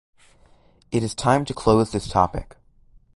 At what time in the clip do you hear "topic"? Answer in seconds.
2.07-2.55